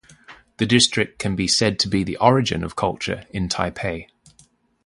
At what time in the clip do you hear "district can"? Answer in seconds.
0.65-1.35